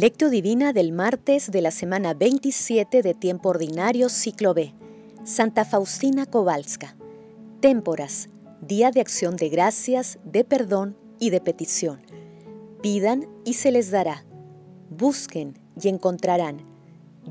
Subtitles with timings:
[0.00, 4.72] Lectio Divina del martes de la semana 27 de Tiempo Ordinario, ciclo B.
[5.24, 6.94] Santa Faustina Kowalska.
[7.58, 8.28] Témporas,
[8.60, 12.00] Día de Acción de Gracias, de Perdón y de Petición.
[12.80, 14.24] Pidan y se les dará.
[14.88, 16.58] Busquen y encontrarán.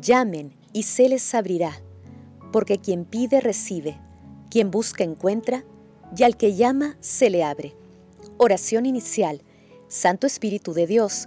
[0.00, 1.80] Llamen y se les abrirá.
[2.50, 3.96] Porque quien pide recibe,
[4.50, 5.64] quien busca encuentra,
[6.16, 7.76] y al que llama se le abre.
[8.38, 9.42] Oración inicial.
[9.86, 11.26] Santo Espíritu de Dios,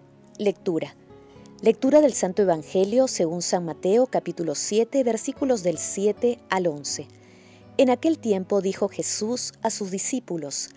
[0.41, 0.95] Lectura.
[1.61, 7.07] Lectura del Santo Evangelio según San Mateo capítulo 7 versículos del 7 al 11.
[7.77, 10.71] En aquel tiempo dijo Jesús a sus discípulos,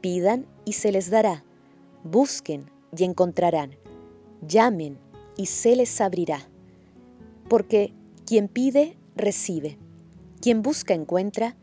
[0.00, 1.44] pidan y se les dará,
[2.02, 3.76] busquen y encontrarán,
[4.40, 4.96] llamen
[5.36, 6.48] y se les abrirá.
[7.50, 7.92] Porque
[8.24, 9.76] quien pide, recibe,
[10.40, 11.56] quien busca, encuentra,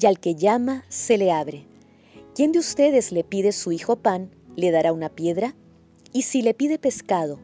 [0.00, 1.66] y al que llama, se le abre.
[2.36, 5.56] ¿Quién de ustedes le pide su hijo pan, le dará una piedra?
[6.12, 7.38] Y si le pide pescado,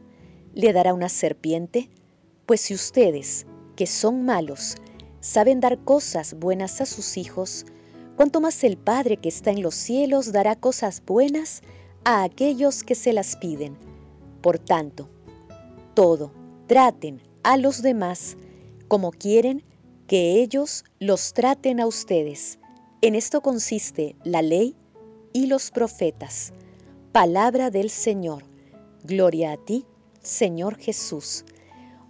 [0.54, 1.88] ¿le dará una serpiente?
[2.46, 4.76] Pues si ustedes, que son malos,
[5.20, 7.64] saben dar cosas buenas a sus hijos,
[8.16, 11.62] cuanto más el Padre que está en los cielos dará cosas buenas
[12.04, 13.76] a aquellos que se las piden.
[14.40, 15.08] Por tanto,
[15.94, 16.32] todo,
[16.66, 18.36] traten a los demás
[18.88, 19.64] como quieren
[20.06, 22.58] que ellos los traten a ustedes.
[23.00, 24.76] En esto consiste la ley
[25.32, 26.52] y los profetas.
[27.12, 28.55] Palabra del Señor.
[29.06, 29.86] Gloria a ti,
[30.20, 31.44] Señor Jesús.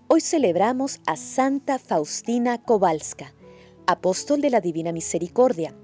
[0.08, 3.34] Hoy celebramos a Santa Faustina Kowalska,
[3.86, 5.74] apóstol de la Divina Misericordia.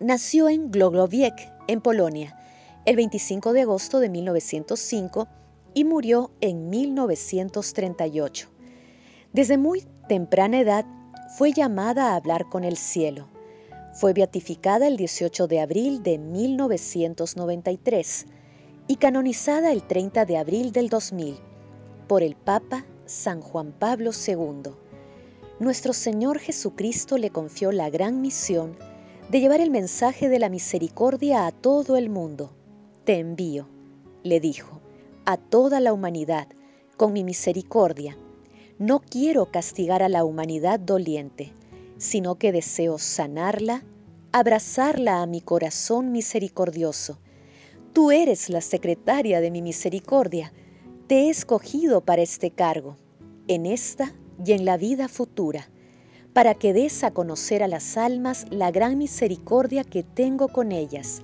[0.00, 1.34] Nació en Gloglowiec,
[1.68, 2.34] en Polonia,
[2.86, 5.28] el 25 de agosto de 1905
[5.74, 8.48] y murió en 1938.
[9.34, 10.86] Desde muy temprana edad
[11.36, 13.28] fue llamada a hablar con el cielo.
[13.92, 18.28] Fue beatificada el 18 de abril de 1993
[18.88, 21.36] y canonizada el 30 de abril del 2000
[22.08, 24.72] por el Papa San Juan Pablo II.
[25.60, 28.76] Nuestro Señor Jesucristo le confió la gran misión
[29.30, 32.52] de llevar el mensaje de la misericordia a todo el mundo.
[33.04, 33.68] Te envío,
[34.24, 34.80] le dijo,
[35.24, 36.48] a toda la humanidad
[36.96, 38.16] con mi misericordia.
[38.78, 41.52] No quiero castigar a la humanidad doliente,
[41.98, 43.84] sino que deseo sanarla,
[44.32, 47.18] abrazarla a mi corazón misericordioso
[47.92, 50.54] Tú eres la secretaria de mi misericordia.
[51.08, 52.96] Te he escogido para este cargo,
[53.48, 55.68] en esta y en la vida futura,
[56.32, 61.20] para que des a conocer a las almas la gran misericordia que tengo con ellas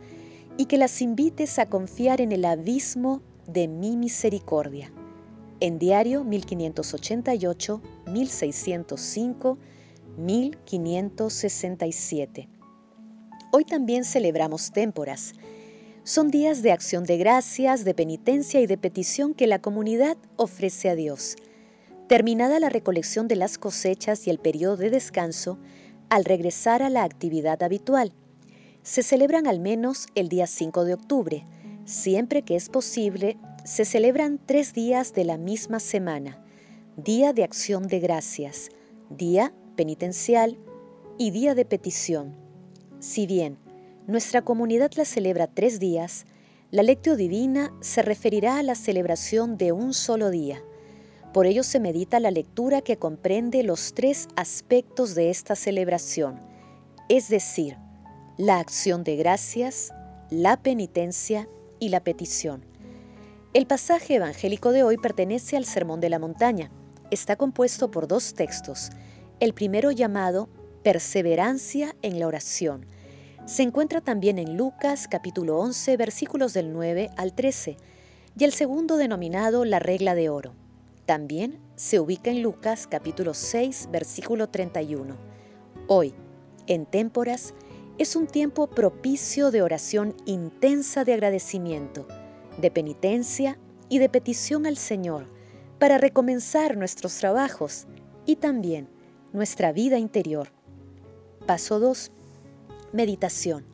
[0.59, 4.93] y que las invites a confiar en el abismo de mi misericordia.
[5.61, 7.81] En diario 1588,
[8.13, 9.57] 1605,
[10.19, 12.49] 1567.
[13.53, 15.33] Hoy también celebramos témporas
[16.09, 20.89] son días de acción de gracias, de penitencia y de petición que la comunidad ofrece
[20.89, 21.37] a Dios.
[22.09, 25.59] Terminada la recolección de las cosechas y el periodo de descanso,
[26.09, 28.15] al regresar a la actividad habitual,
[28.83, 31.45] se celebran al menos el día 5 de octubre.
[31.85, 33.37] Siempre que es posible,
[33.67, 36.43] se celebran tres días de la misma semana.
[36.97, 38.71] Día de acción de gracias,
[39.11, 40.57] día penitencial
[41.19, 42.35] y día de petición.
[42.99, 43.59] Si bien
[44.09, 46.25] nuestra comunidad la celebra tres días.
[46.71, 50.63] La lectio divina se referirá a la celebración de un solo día.
[51.35, 56.41] Por ello se medita la lectura que comprende los tres aspectos de esta celebración,
[57.11, 57.77] es decir,
[58.39, 59.93] la acción de gracias,
[60.31, 61.47] la penitencia
[61.79, 62.65] y la petición.
[63.53, 66.71] El pasaje evangélico de hoy pertenece al Sermón de la Montaña.
[67.11, 68.89] Está compuesto por dos textos.
[69.39, 70.49] El primero llamado
[70.83, 72.87] Perseverancia en la oración
[73.49, 77.79] se encuentra también en Lucas capítulo 11 versículos del 9 al 13
[78.39, 80.53] y el segundo denominado la regla de oro.
[81.07, 85.17] También se ubica en Lucas capítulo 6 versículo 31.
[85.87, 86.13] Hoy,
[86.67, 87.55] en témporas,
[87.97, 92.07] es un tiempo propicio de oración intensa de agradecimiento,
[92.61, 93.59] de penitencia
[93.89, 95.25] y de petición al Señor
[95.79, 97.87] para recomenzar nuestros trabajos
[98.27, 98.91] y también
[99.33, 100.53] nuestra vida interior.
[101.47, 102.13] Paso 2
[102.93, 103.67] Meditación.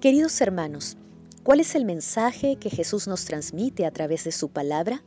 [0.00, 0.96] Queridos hermanos,
[1.42, 5.02] ¿cuál es el mensaje que Jesús nos transmite a través de su palabra?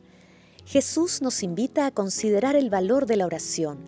[0.66, 3.78] Jesús nos invita a considerar el valor de la oración.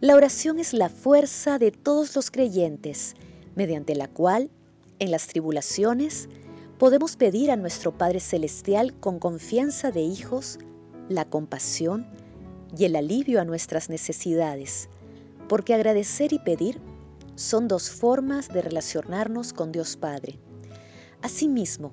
[0.00, 3.14] La oración es la fuerza de todos los creyentes,
[3.56, 4.48] mediante la cual,
[5.00, 6.28] en las tribulaciones,
[6.78, 10.60] podemos pedir a nuestro Padre Celestial con confianza de hijos
[11.08, 12.06] la compasión
[12.78, 14.88] y el alivio a nuestras necesidades,
[15.48, 16.80] porque agradecer y pedir
[17.38, 20.40] son dos formas de relacionarnos con Dios Padre.
[21.22, 21.92] Asimismo,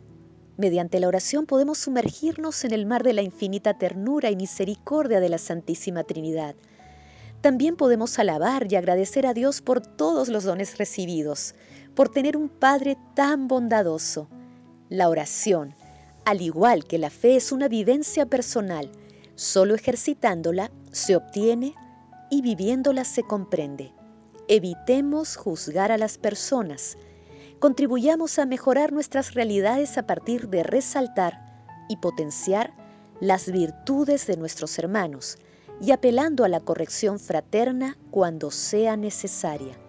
[0.57, 5.30] mediante la oración podemos sumergirnos en el mar de la infinita ternura y misericordia de
[5.30, 6.56] la Santísima Trinidad.
[7.42, 11.53] También podemos alabar y agradecer a Dios por todos los dones recibidos,
[11.94, 14.27] por tener un Padre tan bondadoso.
[14.89, 15.75] La oración,
[16.25, 18.89] al igual que la fe, es una vivencia personal.
[19.36, 21.75] Solo ejercitándola se obtiene
[22.31, 23.94] y viviéndola se comprende.
[24.47, 27.00] Evitemos juzgar a las personas.
[27.59, 32.71] Contribuyamos a mejorar nuestras realidades a partir de resaltar y potenciar
[33.19, 35.39] las virtudes de nuestros hermanos
[35.81, 39.80] y apelando a la corrección fraterna cuando sea necesaria.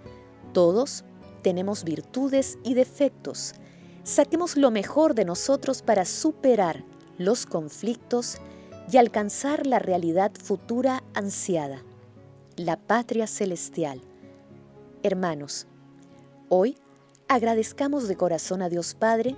[0.55, 1.05] Todos
[1.43, 3.53] tenemos virtudes y defectos.
[4.05, 6.83] Saquemos lo mejor de nosotros para superar
[7.19, 8.39] los conflictos
[8.91, 11.83] y alcanzar la realidad futura ansiada,
[12.57, 14.01] la patria celestial.
[15.03, 15.67] Hermanos,
[16.49, 16.77] hoy
[17.29, 19.37] agradezcamos de corazón a Dios Padre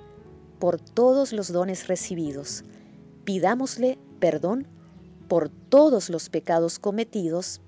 [0.59, 2.65] por todos los dones recibidos.
[3.25, 4.67] Pidámosle perdón
[5.29, 7.61] por todos los pecados cometidos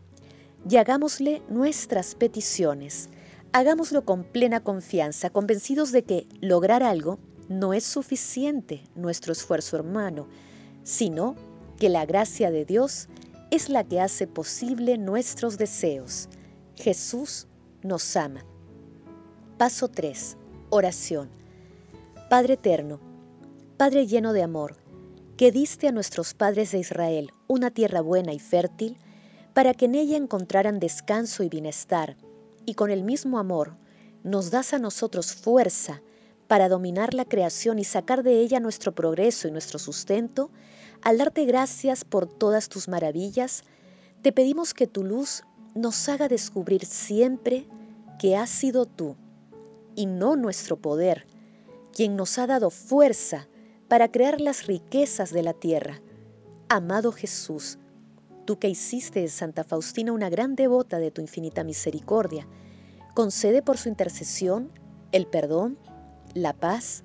[0.68, 3.10] y hagámosle nuestras peticiones
[3.52, 10.28] Hagámoslo con plena confianza, convencidos de que lograr algo no es suficiente nuestro esfuerzo hermano,
[10.84, 11.34] sino
[11.76, 13.08] que la gracia de Dios
[13.50, 16.28] es la que hace posible nuestros deseos.
[16.76, 17.48] Jesús
[17.82, 18.44] nos ama.
[19.58, 20.36] Paso 3.
[20.70, 21.30] Oración.
[22.28, 23.00] Padre eterno,
[23.76, 24.76] Padre lleno de amor,
[25.36, 28.98] que diste a nuestros padres de Israel una tierra buena y fértil,
[29.54, 32.16] para que en ella encontraran descanso y bienestar,
[32.66, 33.76] y con el mismo amor
[34.22, 36.02] nos das a nosotros fuerza
[36.46, 40.50] para dominar la creación y sacar de ella nuestro progreso y nuestro sustento,
[41.00, 43.64] al darte gracias por todas tus maravillas,
[44.22, 45.44] te pedimos que tu luz
[45.74, 47.66] nos haga descubrir siempre
[48.18, 49.16] que has sido tú,
[49.94, 51.26] y no nuestro poder,
[51.92, 53.48] quien nos ha dado fuerza
[53.88, 56.00] para crear las riquezas de la tierra.
[56.68, 57.78] Amado Jesús,
[58.44, 62.46] tú que hiciste de Santa Faustina una gran devota de tu infinita misericordia,
[63.14, 64.70] concede por su intercesión
[65.12, 65.78] el perdón,
[66.34, 67.02] la paz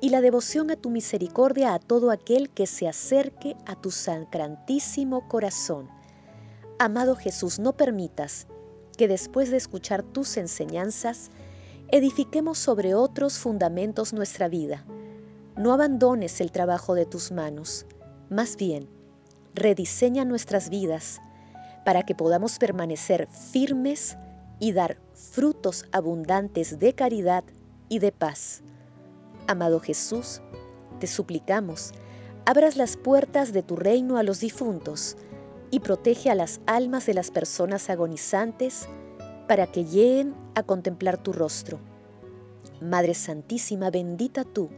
[0.00, 5.26] y la devoción a tu misericordia a todo aquel que se acerque a tu sacrantísimo
[5.28, 5.95] corazón.
[6.78, 8.46] Amado Jesús, no permitas
[8.98, 11.30] que después de escuchar tus enseñanzas,
[11.88, 14.84] edifiquemos sobre otros fundamentos nuestra vida.
[15.56, 17.86] No abandones el trabajo de tus manos,
[18.28, 18.90] más bien,
[19.54, 21.22] rediseña nuestras vidas
[21.86, 24.18] para que podamos permanecer firmes
[24.58, 27.44] y dar frutos abundantes de caridad
[27.88, 28.62] y de paz.
[29.46, 30.42] Amado Jesús,
[31.00, 31.92] te suplicamos,
[32.44, 35.16] abras las puertas de tu reino a los difuntos
[35.70, 38.88] y protege a las almas de las personas agonizantes
[39.48, 41.78] para que lleguen a contemplar tu rostro.
[42.80, 44.68] Madre Santísima, bendita tú,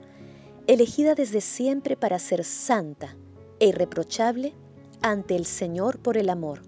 [0.66, 3.16] elegida desde siempre para ser santa
[3.60, 4.54] e irreprochable,
[5.00, 6.62] ante el Señor por el amor.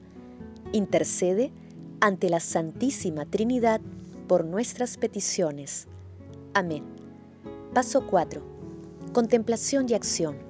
[0.72, 1.52] Intercede
[2.00, 3.80] ante la Santísima Trinidad
[4.28, 5.88] por nuestras peticiones.
[6.54, 6.84] Amén.
[7.74, 8.42] Paso 4.
[9.12, 10.49] Contemplación y acción.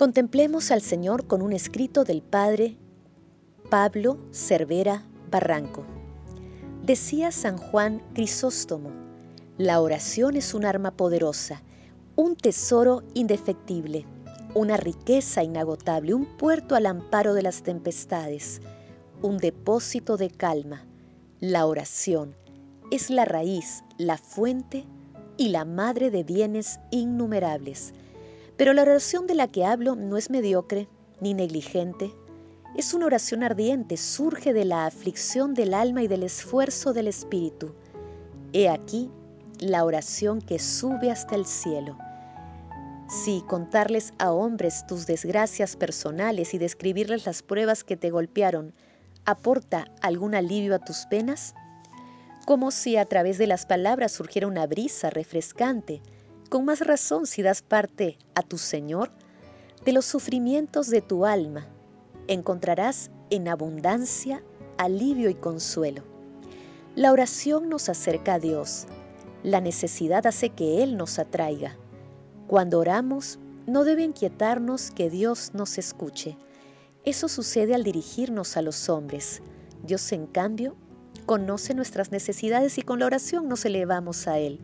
[0.00, 2.78] Contemplemos al Señor con un escrito del Padre
[3.68, 5.84] Pablo Cervera Barranco.
[6.82, 8.92] Decía San Juan Crisóstomo,
[9.58, 11.62] la oración es un arma poderosa,
[12.16, 14.06] un tesoro indefectible
[14.54, 18.62] una riqueza inagotable, un puerto al amparo de las tempestades,
[19.20, 20.86] un depósito de calma.
[21.40, 22.34] La oración
[22.90, 24.86] es la raíz, la fuente
[25.36, 27.92] y la madre de bienes innumerables.
[28.60, 30.86] Pero la oración de la que hablo no es mediocre
[31.18, 32.12] ni negligente.
[32.76, 37.74] Es una oración ardiente, surge de la aflicción del alma y del esfuerzo del espíritu.
[38.52, 39.10] He aquí
[39.60, 41.96] la oración que sube hasta el cielo
[43.08, 48.74] si contarles a hombres tus desgracias personales y describirles las pruebas que te golpearon
[49.24, 51.54] aporta algún alivio a tus penas?
[52.44, 56.02] Como si a través de las palabras surgiera una brisa refrescante,
[56.50, 59.10] con más razón si das parte a tu Señor
[59.84, 61.68] de los sufrimientos de tu alma,
[62.26, 64.42] encontrarás en abundancia
[64.76, 66.02] alivio y consuelo.
[66.96, 68.86] La oración nos acerca a Dios,
[69.44, 71.76] la necesidad hace que Él nos atraiga.
[72.48, 76.36] Cuando oramos, no debe inquietarnos que Dios nos escuche.
[77.04, 79.40] Eso sucede al dirigirnos a los hombres.
[79.84, 80.74] Dios, en cambio,
[81.26, 84.58] conoce nuestras necesidades y con la oración nos elevamos a Él.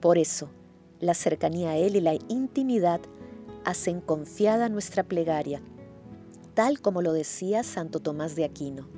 [0.00, 0.50] Por eso,
[1.00, 3.00] la cercanía a Él y la intimidad
[3.64, 5.62] hacen confiada nuestra plegaria,
[6.54, 8.88] tal como lo decía Santo Tomás de Aquino.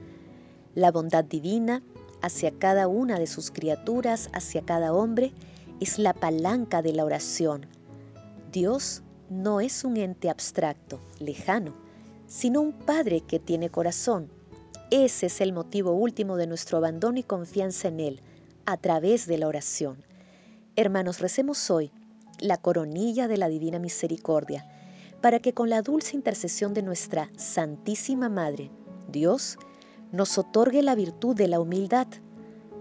[0.75, 1.83] La bondad divina
[2.23, 5.33] hacia cada una de sus criaturas, hacia cada hombre,
[5.81, 7.67] es la palanca de la oración.
[8.53, 11.75] Dios no es un ente abstracto, lejano,
[12.27, 14.31] sino un Padre que tiene corazón.
[14.91, 18.21] Ese es el motivo último de nuestro abandono y confianza en Él,
[18.67, 20.05] a través de la oración.
[20.79, 21.91] Hermanos, recemos hoy
[22.39, 24.69] la coronilla de la Divina Misericordia,
[25.23, 28.71] para que con la dulce intercesión de nuestra Santísima Madre,
[29.09, 29.57] Dios,
[30.13, 32.07] nos otorgue la virtud de la humildad,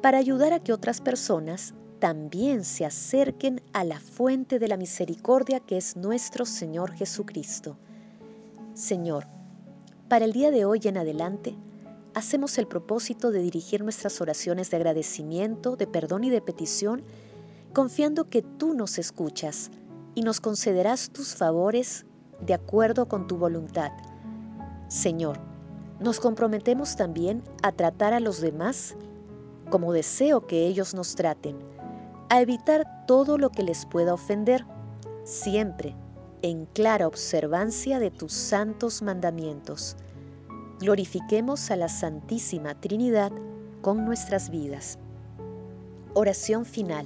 [0.01, 5.61] para ayudar a que otras personas también se acerquen a la fuente de la misericordia
[5.61, 7.77] que es nuestro Señor Jesucristo.
[8.73, 9.25] Señor,
[10.09, 11.55] para el día de hoy en adelante,
[12.13, 17.01] hacemos el propósito de dirigir nuestras oraciones de agradecimiento, de perdón y de petición,
[17.75, 19.69] confiando que tú nos escuchas
[20.15, 22.05] y nos concederás tus favores
[22.39, 23.91] de acuerdo con tu voluntad.
[24.87, 25.39] Señor,
[25.99, 28.95] nos comprometemos también a tratar a los demás
[29.69, 31.57] como deseo que ellos nos traten,
[32.29, 34.65] a evitar todo lo que les pueda ofender,
[35.25, 35.97] siempre
[36.43, 39.97] en clara observancia de tus santos mandamientos.
[40.79, 43.33] Glorifiquemos a la Santísima Trinidad
[43.81, 44.97] con nuestras vidas.
[46.13, 47.05] Oración final.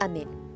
[0.00, 0.47] Amén.